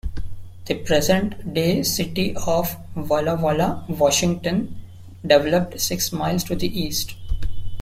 The 0.65 0.73
present-day 0.79 1.83
city 1.83 2.35
of 2.47 2.75
Walla 2.95 3.35
Walla, 3.35 3.85
Washington 3.87 4.81
developed 5.23 5.79
six 5.79 6.11
miles 6.11 6.43
to 6.45 6.55
the 6.55 6.65
east. 6.81 7.13